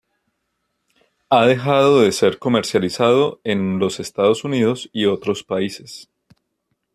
[1.29, 6.09] Ha dejado de ser comercializado en los Estados Unidos y otros países.